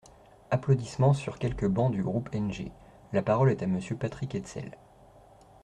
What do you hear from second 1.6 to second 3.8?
bancs du groupe NG.) La parole est à